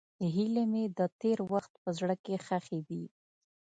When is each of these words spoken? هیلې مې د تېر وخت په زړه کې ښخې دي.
هیلې 0.35 0.63
مې 0.71 0.83
د 0.97 0.99
تېر 1.21 1.37
وخت 1.51 1.73
په 1.83 1.89
زړه 1.97 2.15
کې 2.23 2.35
ښخې 2.45 2.79
دي. 2.89 3.03